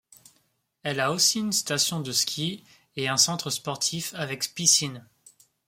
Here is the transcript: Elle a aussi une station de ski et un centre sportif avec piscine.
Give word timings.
Elle 0.81 0.99
a 0.99 1.11
aussi 1.11 1.37
une 1.37 1.51
station 1.51 1.99
de 1.99 2.11
ski 2.11 2.63
et 2.95 3.07
un 3.07 3.17
centre 3.17 3.51
sportif 3.51 4.15
avec 4.15 4.55
piscine. 4.55 5.05